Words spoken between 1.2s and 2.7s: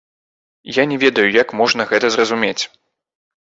як можна гэта зразумець.